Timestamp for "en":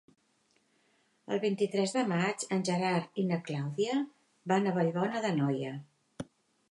2.57-2.65